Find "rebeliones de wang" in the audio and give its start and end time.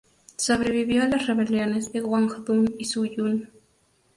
1.27-2.43